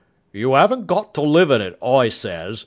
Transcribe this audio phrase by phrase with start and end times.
[0.33, 2.59] "You 'aven't got to live in it, I says.